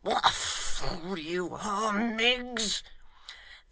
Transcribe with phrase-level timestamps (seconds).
[0.03, 2.81] What a fool you are, Miggs!